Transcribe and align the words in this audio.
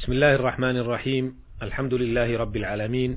بسم 0.00 0.12
الله 0.12 0.34
الرحمن 0.34 0.76
الرحيم. 0.76 1.34
الحمد 1.62 1.94
لله 1.94 2.38
رب 2.38 2.56
العالمين. 2.56 3.16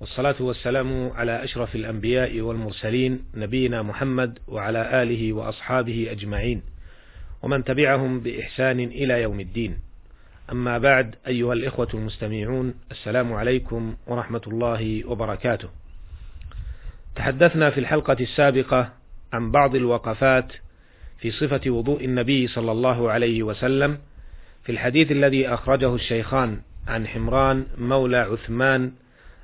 والصلاة 0.00 0.34
والسلام 0.40 1.10
على 1.10 1.44
أشرف 1.44 1.74
الأنبياء 1.74 2.40
والمرسلين 2.40 3.24
نبينا 3.34 3.82
محمد 3.82 4.38
وعلى 4.48 5.02
آله 5.02 5.32
وأصحابه 5.32 6.08
أجمعين. 6.10 6.62
ومن 7.42 7.64
تبعهم 7.64 8.20
بإحسان 8.20 8.80
إلى 8.80 9.22
يوم 9.22 9.40
الدين. 9.40 9.78
أما 10.52 10.78
بعد 10.78 11.14
أيها 11.26 11.52
الإخوة 11.52 11.88
المستمعون 11.94 12.74
السلام 12.90 13.32
عليكم 13.32 13.96
ورحمة 14.06 14.42
الله 14.46 15.06
وبركاته. 15.06 15.68
تحدثنا 17.16 17.70
في 17.70 17.80
الحلقة 17.80 18.16
السابقة 18.20 18.92
عن 19.32 19.50
بعض 19.50 19.74
الوقفات 19.74 20.52
في 21.18 21.30
صفة 21.30 21.70
وضوء 21.70 22.04
النبي 22.04 22.46
صلى 22.46 22.72
الله 22.72 23.10
عليه 23.10 23.42
وسلم 23.42 23.98
في 24.64 24.72
الحديث 24.72 25.12
الذي 25.12 25.48
أخرجه 25.48 25.94
الشيخان 25.94 26.60
عن 26.88 27.06
حمران 27.06 27.66
مولى 27.78 28.16
عثمان 28.16 28.92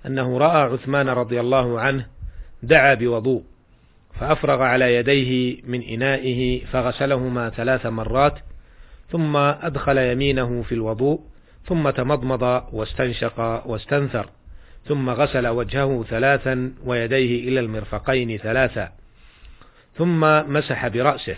أنه 0.06 0.38
رأى 0.38 0.72
عثمان 0.72 1.08
رضي 1.08 1.40
الله 1.40 1.80
عنه 1.80 2.06
دعا 2.62 2.94
بوضوء 2.94 3.42
فأفرغ 4.20 4.62
على 4.62 4.94
يديه 4.94 5.62
من 5.64 5.82
إنائه 5.82 6.64
فغسلهما 6.64 7.50
ثلاث 7.50 7.86
مرات 7.86 8.38
ثم 9.10 9.36
أدخل 9.36 9.98
يمينه 9.98 10.62
في 10.62 10.74
الوضوء 10.74 11.20
ثم 11.66 11.90
تمضمض 11.90 12.42
واستنشق 12.72 13.66
واستنثر 13.66 14.30
ثم 14.86 15.10
غسل 15.10 15.46
وجهه 15.46 16.04
ثلاثا 16.10 16.72
ويديه 16.84 17.48
إلى 17.48 17.60
المرفقين 17.60 18.36
ثلاثا 18.36 18.92
ثم 19.96 20.20
مسح 20.52 20.88
برأسه 20.88 21.36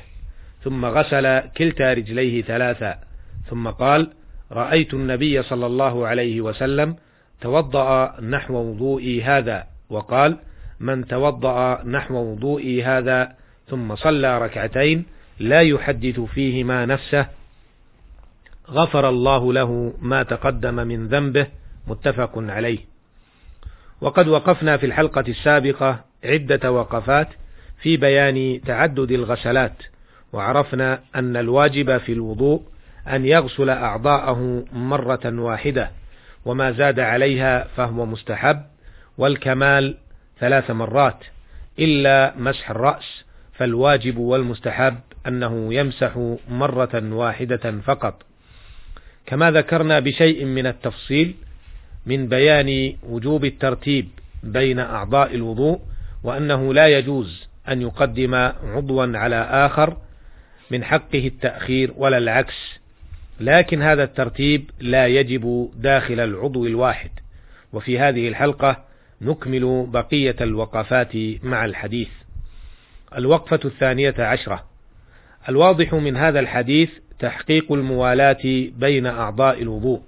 ثم 0.64 0.84
غسل 0.84 1.40
كلتا 1.40 1.92
رجليه 1.92 2.42
ثلاثا. 2.42 3.11
ثم 3.50 3.68
قال 3.68 4.12
رأيت 4.52 4.94
النبي 4.94 5.42
صلى 5.42 5.66
الله 5.66 6.06
عليه 6.06 6.40
وسلم 6.40 6.96
توضأ 7.40 8.20
نحو 8.20 8.54
وضوئي 8.54 9.22
هذا 9.22 9.66
وقال 9.90 10.38
من 10.80 11.06
توضأ 11.06 11.82
نحو 11.84 12.14
وضوئي 12.14 12.84
هذا 12.84 13.32
ثم 13.68 13.96
صلى 13.96 14.38
ركعتين 14.38 15.04
لا 15.38 15.60
يحدث 15.60 16.20
فيهما 16.20 16.86
نفسه 16.86 17.26
غفر 18.70 19.08
الله 19.08 19.52
له 19.52 19.94
ما 20.00 20.22
تقدم 20.22 20.74
من 20.74 21.08
ذنبه 21.08 21.46
متفق 21.86 22.32
عليه. 22.36 22.78
وقد 24.00 24.28
وقفنا 24.28 24.76
في 24.76 24.86
الحلقة 24.86 25.24
السابقة 25.28 26.04
عدة 26.24 26.72
وقفات 26.72 27.28
في 27.82 27.96
بيان 27.96 28.60
تعدد 28.66 29.10
الغسلات 29.12 29.82
وعرفنا 30.32 31.00
أن 31.14 31.36
الواجب 31.36 31.98
في 31.98 32.12
الوضوء 32.12 32.62
أن 33.08 33.26
يغسل 33.26 33.70
أعضاءه 33.70 34.64
مرة 34.72 35.20
واحدة 35.24 35.90
وما 36.44 36.72
زاد 36.72 37.00
عليها 37.00 37.64
فهو 37.76 38.06
مستحب 38.06 38.62
والكمال 39.18 39.96
ثلاث 40.40 40.70
مرات 40.70 41.24
إلا 41.78 42.34
مسح 42.36 42.70
الرأس 42.70 43.24
فالواجب 43.52 44.18
والمستحب 44.18 44.98
أنه 45.26 45.74
يمسح 45.74 46.36
مرة 46.48 47.14
واحدة 47.14 47.80
فقط. 47.84 48.22
كما 49.26 49.50
ذكرنا 49.50 50.00
بشيء 50.00 50.44
من 50.44 50.66
التفصيل 50.66 51.34
من 52.06 52.28
بيان 52.28 52.96
وجوب 53.02 53.44
الترتيب 53.44 54.08
بين 54.42 54.78
أعضاء 54.78 55.34
الوضوء 55.34 55.80
وأنه 56.24 56.74
لا 56.74 56.86
يجوز 56.98 57.48
أن 57.68 57.82
يقدم 57.82 58.34
عضوا 58.64 59.18
على 59.18 59.36
آخر 59.36 59.96
من 60.70 60.84
حقه 60.84 61.26
التأخير 61.26 61.92
ولا 61.96 62.18
العكس. 62.18 62.81
لكن 63.42 63.82
هذا 63.82 64.04
الترتيب 64.04 64.70
لا 64.80 65.06
يجب 65.06 65.70
داخل 65.76 66.20
العضو 66.20 66.66
الواحد. 66.66 67.10
وفي 67.72 67.98
هذه 67.98 68.28
الحلقة 68.28 68.84
نكمل 69.20 69.86
بقية 69.88 70.36
الوقفات 70.40 71.16
مع 71.42 71.64
الحديث. 71.64 72.08
الوقفة 73.18 73.60
الثانية 73.64 74.14
عشرة. 74.18 74.64
الواضح 75.48 75.94
من 75.94 76.16
هذا 76.16 76.40
الحديث 76.40 76.90
تحقيق 77.18 77.72
الموالاة 77.72 78.70
بين 78.76 79.06
أعضاء 79.06 79.62
الوضوء 79.62 80.00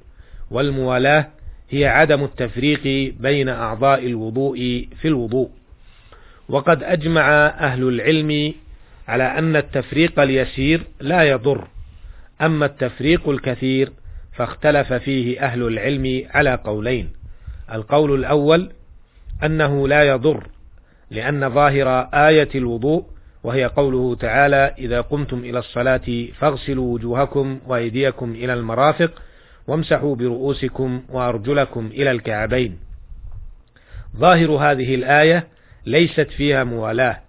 والموالاة 0.51 1.29
هي 1.71 1.87
عدم 1.87 2.25
التفريق 2.25 3.15
بين 3.21 3.49
أعضاء 3.49 4.07
الوضوء 4.07 4.89
في 5.01 5.09
الوضوء. 5.09 5.51
وقد 6.49 6.83
أجمع 6.83 7.47
أهل 7.47 7.89
العلم 7.89 8.55
على 9.09 9.25
أن 9.25 9.57
التفريق 9.57 10.21
اليسير 10.21 10.83
لا 11.01 11.23
يضر. 11.23 11.69
أما 12.41 12.67
التفريق 12.67 13.29
الكثير 13.29 13.93
فاختلف 14.33 14.93
فيه 14.93 15.41
أهل 15.41 15.63
العلم 15.63 16.27
على 16.31 16.55
قولين. 16.55 17.13
القول 17.73 18.15
الأول 18.15 18.73
أنه 19.45 19.89
لا 19.89 20.03
يضر 20.03 20.47
لأن 21.11 21.51
ظاهر 21.51 22.09
آية 22.15 22.49
الوضوء 22.55 23.05
وهي 23.45 23.65
قوله 23.65 24.15
تعالى 24.15 24.75
إذا 24.79 25.01
قمتم 25.01 25.39
إلى 25.39 25.59
الصلاة 25.59 26.27
فاغسلوا 26.39 26.95
وجوهكم 26.95 27.61
وأيديكم 27.67 28.33
إلى 28.33 28.55
المرافق 28.55 29.23
وامسحوا 29.67 30.17
برؤوسكم 30.17 31.03
وأرجلكم 31.09 31.87
إلى 31.87 32.11
الكعبين. 32.11 32.79
ظاهر 34.17 34.51
هذه 34.51 34.95
الآية 34.95 35.49
ليست 35.87 36.29
فيها 36.37 36.65
موالاة 36.65 37.21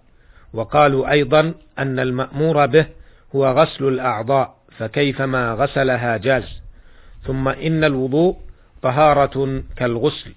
وقالوا 0.52 1.10
أيضا 1.10 1.54
أن 1.78 1.98
المأمور 1.98 2.66
به 2.66 2.86
هو 3.34 3.46
غسل 3.46 3.88
الأعضاء 3.88 4.55
فكيفما 4.78 5.52
غسلها 5.52 6.16
جاز. 6.16 6.62
ثم 7.24 7.48
إن 7.48 7.84
الوضوء 7.84 8.36
طهارة 8.82 9.62
كالغسل 9.76 10.32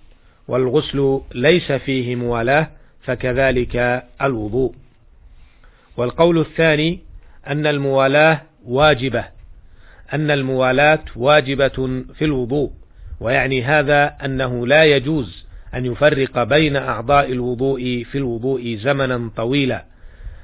والغسل 0.47 1.21
ليس 1.35 1.71
فيه 1.71 2.15
موالاة 2.15 2.69
فكذلك 3.01 4.03
الوضوء. 4.21 4.73
والقول 5.97 6.39
الثاني 6.39 6.99
أن 7.47 7.67
الموالاة 7.67 8.41
واجبة 8.65 9.25
أن 10.13 10.31
الموالاة 10.31 10.99
واجبة 11.15 12.03
في 12.15 12.25
الوضوء 12.25 12.71
ويعني 13.19 13.63
هذا 13.63 14.15
أنه 14.25 14.67
لا 14.67 14.83
يجوز 14.83 15.45
أن 15.73 15.85
يفرق 15.85 16.43
بين 16.43 16.75
أعضاء 16.75 17.31
الوضوء 17.31 18.03
في 18.11 18.17
الوضوء 18.17 18.77
زمنا 18.81 19.29
طويلا 19.35 19.85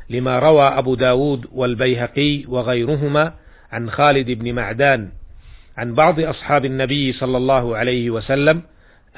لما 0.10 0.40
روى 0.40 0.68
أبو 0.68 0.96
داود 0.96 1.46
والبيهقي 1.52 2.46
وغيرهما 2.48 3.34
عن 3.72 3.90
خالد 3.90 4.32
بن 4.32 4.56
معدان 4.56 5.10
عن 5.78 5.94
بعض 5.94 6.20
أصحاب 6.20 6.66
النبي 6.66 7.14
صلى 7.14 7.38
الله 7.38 7.78
عليه 7.78 8.10
وسلم 8.10 8.62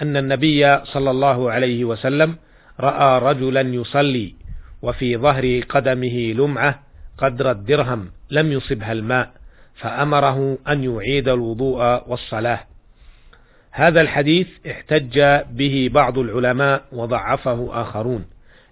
أن 0.01 0.17
النبي 0.17 0.85
صلى 0.85 1.11
الله 1.11 1.51
عليه 1.51 1.85
وسلم 1.85 2.35
رأى 2.79 3.19
رجلا 3.19 3.61
يصلي 3.61 4.33
وفي 4.81 5.17
ظهر 5.17 5.61
قدمه 5.69 6.33
لمعة 6.33 6.79
قدر 7.17 7.51
الدرهم 7.51 8.09
لم 8.31 8.51
يصبها 8.51 8.91
الماء 8.91 9.31
فأمره 9.75 10.57
أن 10.67 10.83
يعيد 10.83 11.29
الوضوء 11.29 12.03
والصلاة. 12.07 12.59
هذا 13.71 14.01
الحديث 14.01 14.47
احتج 14.69 15.19
به 15.51 15.89
بعض 15.93 16.17
العلماء 16.17 16.83
وضعفه 16.91 17.81
آخرون 17.81 18.25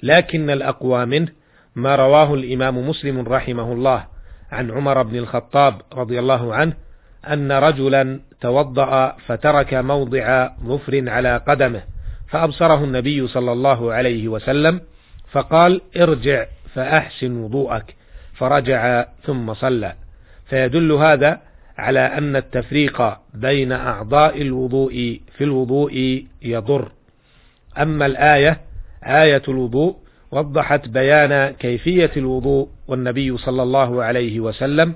لكن 0.04 0.50
الأقوى 0.50 1.06
منه 1.06 1.28
ما 1.76 1.96
رواه 1.96 2.34
الإمام 2.34 2.90
مسلم 2.90 3.20
رحمه 3.20 3.74
الله 3.74 4.06
عن 4.52 4.72
عمر 4.72 5.04
بن 5.04 5.16
الخطاب 5.16 5.82
رضي 5.94 6.20
الله 6.20 6.56
عنه 6.56 6.74
أن 7.28 7.52
رجلا 7.52 8.20
توضأ 8.42 9.16
فترك 9.26 9.74
موضع 9.74 10.50
ظفر 10.64 11.10
على 11.10 11.38
قدمه 11.48 11.82
فأبصره 12.28 12.84
النبي 12.84 13.28
صلى 13.28 13.52
الله 13.52 13.94
عليه 13.94 14.28
وسلم 14.28 14.82
فقال 15.32 15.82
ارجع 15.98 16.46
فأحسن 16.74 17.38
وضوءك. 17.38 17.96
فرجع 18.34 19.06
ثم 19.24 19.54
صلى. 19.54 19.94
فيدل 20.46 20.92
هذا 20.92 21.40
على 21.78 22.00
أن 22.00 22.36
التفريق 22.36 23.18
بين 23.34 23.72
أعضاء 23.72 24.42
الوضوء 24.42 25.22
في 25.38 25.44
الوضوء 25.44 26.26
يضر. 26.42 26.92
أما 27.78 28.06
الآية 28.06 28.62
آية 29.04 29.42
الوضوء 29.48 29.96
وضحت 30.36 30.88
بيان 30.88 31.54
كيفية 31.54 32.12
الوضوء 32.18 32.70
والنبي 32.88 33.38
صلى 33.38 33.64
الله 33.64 34.04
عليه 34.04 34.40
وسلم 34.40 34.96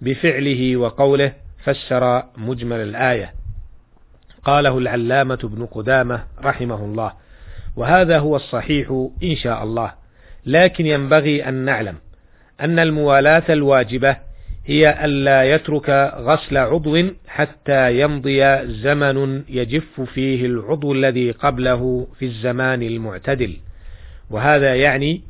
بفعله 0.00 0.76
وقوله 0.76 1.32
فسر 1.64 2.22
مجمل 2.36 2.80
الآية. 2.80 3.32
قاله 4.44 4.78
العلامة 4.78 5.38
ابن 5.44 5.66
قدامة 5.66 6.24
رحمه 6.42 6.84
الله. 6.84 7.12
وهذا 7.76 8.18
هو 8.18 8.36
الصحيح 8.36 9.08
إن 9.22 9.36
شاء 9.36 9.64
الله. 9.64 9.92
لكن 10.46 10.86
ينبغي 10.86 11.48
أن 11.48 11.54
نعلم 11.54 11.94
أن 12.60 12.78
الموالاة 12.78 13.44
الواجبة 13.48 14.16
هي 14.66 15.04
ألا 15.04 15.54
يترك 15.54 15.90
غسل 16.16 16.56
عضو 16.56 17.04
حتى 17.26 18.00
يمضي 18.00 18.66
زمن 18.66 19.42
يجف 19.48 20.00
فيه 20.00 20.46
العضو 20.46 20.92
الذي 20.92 21.30
قبله 21.30 22.06
في 22.18 22.24
الزمان 22.24 22.82
المعتدل. 22.82 23.56
وهذا 24.30 24.74
يعني 24.74 25.22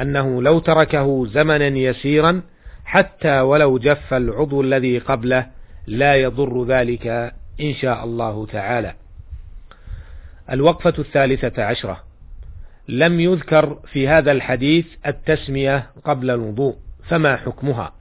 أنه 0.00 0.42
لو 0.42 0.58
تركه 0.58 1.26
زمنا 1.26 1.66
يسيرا 1.66 2.42
حتى 2.84 3.40
ولو 3.40 3.78
جف 3.78 4.14
العضو 4.14 4.60
الذي 4.60 4.98
قبله 4.98 5.46
لا 5.86 6.14
يضر 6.16 6.64
ذلك 6.64 7.06
إن 7.60 7.74
شاء 7.74 8.04
الله 8.04 8.46
تعالى. 8.46 8.94
الوقفة 10.52 10.94
الثالثة 10.98 11.62
عشرة. 11.64 12.02
لم 12.88 13.20
يذكر 13.20 13.78
في 13.92 14.08
هذا 14.08 14.32
الحديث 14.32 14.86
التسمية 15.06 15.86
قبل 16.04 16.30
الوضوء 16.30 16.76
فما 17.08 17.36
حكمها؟ 17.36 17.92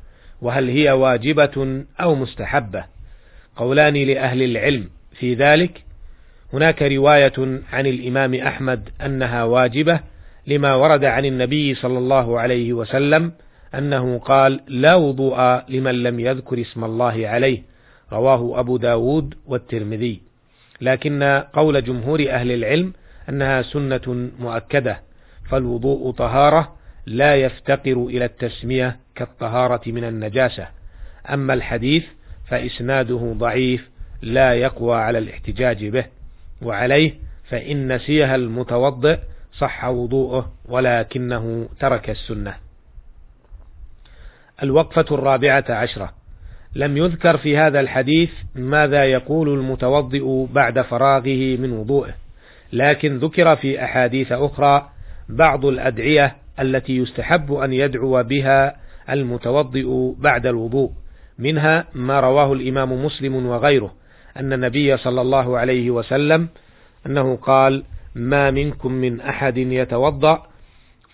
وهل 0.41 0.69
هي 0.69 0.91
واجبة 0.91 1.83
أو 2.01 2.15
مستحبة؟ 2.15 2.85
قولان 3.55 3.93
لأهل 3.93 4.43
العلم 4.43 4.89
في 5.19 5.33
ذلك. 5.33 5.83
هناك 6.53 6.81
رواية 6.81 7.61
عن 7.73 7.87
الإمام 7.87 8.33
أحمد 8.33 8.89
أنها 9.05 9.43
واجبة 9.43 9.99
لما 10.47 10.75
ورد 10.75 11.05
عن 11.05 11.25
النبي 11.25 11.75
صلى 11.75 11.97
الله 11.97 12.39
عليه 12.39 12.73
وسلم 12.73 13.31
أنه 13.75 14.19
قال 14.19 14.59
لا 14.67 14.95
وضوء 14.95 15.61
لمن 15.69 16.03
لم 16.03 16.19
يذكر 16.19 16.61
اسم 16.61 16.83
الله 16.83 17.27
عليه. 17.27 17.61
رواه 18.11 18.59
أبو 18.59 18.77
داود 18.77 19.33
والترمذي. 19.45 20.21
لكن 20.81 21.43
قول 21.53 21.83
جمهور 21.83 22.25
أهل 22.29 22.51
العلم 22.51 22.93
أنها 23.29 23.61
سنة 23.61 24.29
مؤكدة 24.39 25.01
فالوضوء 25.49 26.11
طهارة 26.11 26.75
لا 27.05 27.35
يفتقر 27.35 28.05
إلى 28.05 28.25
التسمية 28.25 28.97
كالطهارة 29.15 29.81
من 29.87 30.03
النجاسة. 30.03 30.67
أما 31.33 31.53
الحديث 31.53 32.03
فإسناده 32.47 33.33
ضعيف 33.37 33.89
لا 34.21 34.53
يقوى 34.53 34.95
على 34.95 35.17
الاحتجاج 35.17 35.85
به 35.85 36.05
وعليه 36.61 37.13
فإن 37.49 37.95
نسيها 37.95 38.35
المتوضئ 38.35 39.19
صح 39.59 39.85
وضوءه 39.85 40.51
ولكنه 40.65 41.69
ترك 41.79 42.09
السنة. 42.09 42.55
الوقفة 44.63 45.05
الرابعة 45.11 45.65
عشرة. 45.69 46.13
لم 46.75 46.97
يذكر 46.97 47.37
في 47.37 47.57
هذا 47.57 47.79
الحديث 47.79 48.29
ماذا 48.55 49.05
يقول 49.05 49.49
المتوضئ 49.49 50.45
بعد 50.53 50.81
فراغه 50.81 51.57
من 51.57 51.71
وضوءه 51.71 52.13
لكن 52.73 53.17
ذكر 53.17 53.55
في 53.55 53.83
أحاديث 53.83 54.31
أخرى 54.31 54.89
بعض 55.29 55.65
الأدعية 55.65 56.35
التي 56.59 56.97
يستحب 56.97 57.53
أن 57.53 57.73
يدعو 57.73 58.23
بها 58.23 58.75
المتوضئ 59.09 60.13
بعد 60.17 60.45
الوضوء 60.45 60.91
منها 61.39 61.85
ما 61.93 62.19
رواه 62.19 62.53
الإمام 62.53 63.05
مسلم 63.05 63.45
وغيره 63.45 63.93
أن 64.37 64.53
النبي 64.53 64.97
صلى 64.97 65.21
الله 65.21 65.57
عليه 65.57 65.91
وسلم 65.91 66.47
أنه 67.05 67.35
قال 67.35 67.83
ما 68.17 68.51
منكم 68.51 68.91
من 68.91 69.21
أحد 69.21 69.57
يتوضأ 69.57 70.43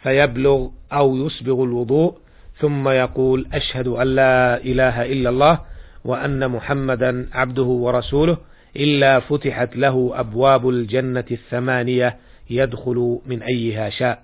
فيبلغ 0.04 0.68
أو 0.94 1.16
يسبغ 1.18 1.64
الوضوء 1.64 2.18
ثم 2.60 2.90
يقول 2.90 3.48
أشهد 3.54 3.88
أن 3.88 4.08
لا 4.08 4.58
إله 4.58 5.06
إلا 5.06 5.30
الله 5.30 5.60
وأن 6.06 6.52
محمدا 6.52 7.30
عبده 7.34 7.64
ورسوله 7.64 8.38
إلا 8.76 9.20
فتحت 9.20 9.76
له 9.76 10.12
أبواب 10.20 10.70
الجنة 10.70 11.26
الثمانية 11.32 12.18
يدخل 12.50 13.20
من 13.26 13.44
أيها 13.44 13.90
شاء. 13.90 14.24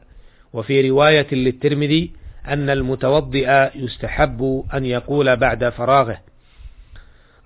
وفي 0.53 0.89
رواية 0.89 1.27
للترمذي 1.31 2.11
أن 2.47 2.69
المتوضئ 2.69 3.69
يستحب 3.75 4.63
أن 4.73 4.85
يقول 4.85 5.35
بعد 5.35 5.69
فراغه. 5.69 6.17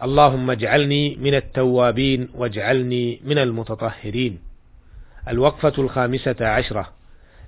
اللهم 0.03 0.51
اجعلني 0.51 1.15
من 1.15 1.33
التوابين 1.35 2.30
واجعلني 2.35 3.21
من 3.25 3.38
المتطهرين. 3.38 4.53
الوقفة 5.28 5.74
الخامسة 5.78 6.36
عشرة. 6.42 6.90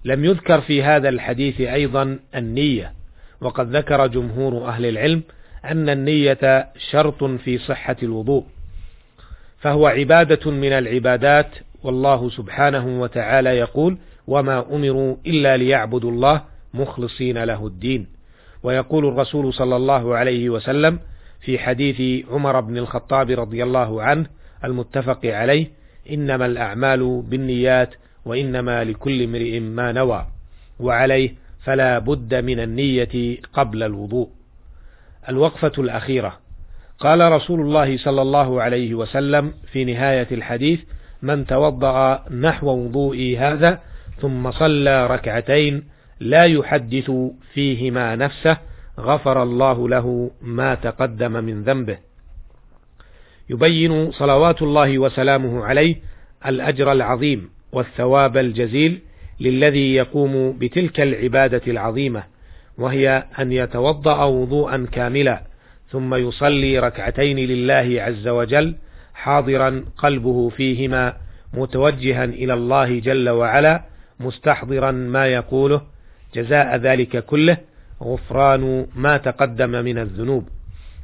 لم 0.06 0.26
يذكر 0.26 0.62
في 0.62 0.84
هذا 0.84 1.10
الحديث 1.10 1.62
أيضا 1.62 2.20
النية 2.36 2.94
وقد 3.42 3.76
ذكر 3.76 4.08
جمهور 4.08 4.68
أهل 4.68 4.86
العلم 4.86 5.24
أن 5.66 5.90
النية 5.90 6.68
شرط 6.92 7.24
في 7.24 7.58
صحة 7.58 7.96
الوضوء 8.04 8.44
فهو 9.60 9.88
عبادة 9.88 10.52
من 10.52 10.72
العبادات 10.72 11.50
والله 11.84 12.30
سبحانه 12.30 13.02
وتعالى 13.02 13.50
يقول 13.50 13.98
وما 14.28 14.76
أمروا 14.76 15.16
إلا 15.28 15.58
ليعبدوا 15.58 16.12
الله 16.12 16.42
مخلصين 16.74 17.44
له 17.44 17.68
الدين 17.68 18.08
ويقول 18.64 19.06
الرسول 19.06 19.54
صلى 19.54 19.76
الله 19.76 20.16
عليه 20.16 20.50
وسلم 20.50 21.00
في 21.42 21.60
حديث 21.60 22.26
عمر 22.32 22.60
بن 22.60 22.78
الخطاب 22.78 23.32
رضي 23.32 23.64
الله 23.64 24.02
عنه 24.02 24.26
المتفق 24.64 25.26
عليه 25.26 25.68
إنما 26.12 26.46
الأعمال 26.46 27.22
بالنيات 27.22 27.96
وإنما 28.26 28.84
لكل 28.84 29.24
امرئ 29.24 29.60
ما 29.60 29.92
نوى 29.92 30.26
وعليه 30.80 31.34
فلا 31.64 32.00
بد 32.00 32.36
من 32.36 32.60
النية 32.60 33.38
قبل 33.54 33.84
الوضوء. 33.84 34.30
الوقفة 35.30 35.72
الأخيرة. 35.78 36.38
قال 37.00 37.32
رسول 37.32 37.62
الله 37.62 37.98
صلى 37.98 38.22
الله 38.22 38.62
عليه 38.62 38.94
وسلم 38.94 39.54
في 39.72 39.86
نهاية 39.86 40.28
الحديث 40.32 40.80
من 41.22 41.46
توضأ 41.46 42.30
نحو 42.32 42.68
وضوئي 42.68 43.38
هذا 43.38 43.80
ثم 44.22 44.52
صلى 44.52 45.08
ركعتين 45.08 45.84
لا 46.20 46.46
يحدث 46.46 47.12
فيهما 47.54 48.16
نفسه 48.16 48.58
غفر 49.00 49.44
الله 49.44 49.90
له 49.90 50.32
ما 50.42 50.76
تقدم 50.76 51.32
من 51.32 51.64
ذنبه. 51.64 51.98
يبين 53.50 54.12
صلوات 54.12 54.62
الله 54.62 55.00
وسلامه 55.00 55.66
عليه 55.66 55.96
الأجر 56.46 56.92
العظيم 56.92 57.50
والثواب 57.72 58.38
الجزيل 58.38 59.00
للذي 59.40 59.96
يقوم 59.96 60.58
بتلك 60.60 61.00
العبادة 61.02 61.62
العظيمة 61.68 62.24
وهي 62.78 63.24
أن 63.40 63.52
يتوضأ 63.52 64.24
وضوءا 64.24 64.88
كاملا 64.92 65.42
ثم 65.90 66.16
يصلي 66.16 66.80
ركعتين 66.80 67.38
لله 67.38 68.02
عز 68.02 68.28
وجل 68.28 68.76
حاضرا 69.14 69.86
قلبه 69.98 70.50
فيهما 70.50 71.14
متوجها 71.54 72.24
إلى 72.24 72.54
الله 72.54 73.00
جل 73.00 73.30
وعلا 73.30 73.84
مستحضرا 74.20 74.92
ما 74.92 75.28
يقوله 75.28 75.82
جزاء 76.36 76.76
ذلك 76.76 77.26
كله 77.26 77.58
غفران 78.04 78.88
ما 78.96 79.18
تقدم 79.18 79.70
من 79.70 79.98
الذنوب. 79.98 80.48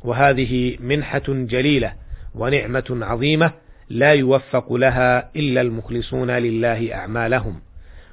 وهذه 0.03 0.77
منحة 0.79 1.23
جليلة 1.27 1.93
ونعمة 2.35 2.99
عظيمة 3.01 3.51
لا 3.89 4.13
يوفق 4.13 4.73
لها 4.73 5.29
إلا 5.35 5.61
المخلصون 5.61 6.31
لله 6.31 6.95
أعمالهم. 6.95 7.61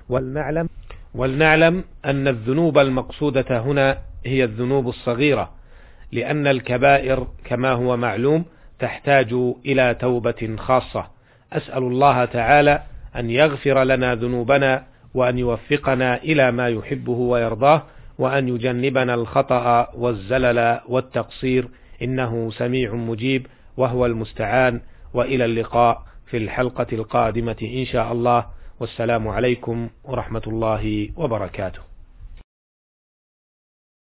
ولنعلم 0.09 0.69
ولنعلم 1.15 1.85
أن 2.05 2.29
الذنوب 2.29 2.79
المقصودة 2.79 3.61
هنا 3.61 3.99
هي 4.27 4.45
الذنوب 4.45 4.89
الصغيرة 4.89 5.51
لأن 6.13 6.47
الكبائر 6.47 7.27
كما 7.45 7.73
هو 7.73 7.97
معلوم 7.97 8.45
تحتاج 8.79 9.33
إلى 9.67 9.95
توبة 9.95 10.57
خاصة. 10.59 11.07
أسأل 11.53 11.83
الله 11.83 12.25
تعالى 12.25 12.83
أن 13.17 13.31
يغفر 13.31 13.85
لنا 13.85 14.15
ذنوبنا 14.15 14.85
وأن 15.15 15.39
يوفقنا 15.39 16.17
إلى 16.17 16.53
ما 16.53 16.69
يحبه 16.69 17.13
ويرضاه 17.13 17.83
وأن 18.19 18.49
يجنبنا 18.49 19.15
الخطأ 19.15 19.89
والزلل 19.95 20.81
والتقصير. 20.89 21.69
إنه 22.03 22.51
سميع 22.51 22.95
مجيب. 22.95 23.47
وهو 23.79 24.07
المستعان 24.07 24.81
وإلى 25.15 25.45
اللقاء 25.45 26.03
في 26.27 26.37
الحلقة 26.37 26.87
القادمة 26.93 27.57
إن 27.63 27.85
شاء 27.85 28.13
الله. 28.13 28.47
والسلام 28.81 29.29
عليكم 29.29 29.89
ورحمة 30.05 30.43
الله 30.47 31.09
وبركاته. 31.17 31.88